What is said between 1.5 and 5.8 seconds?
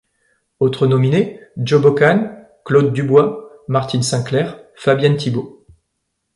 Joe Bocan, Claude Dubois, Martine St-Clair, Fabienne Thibeault.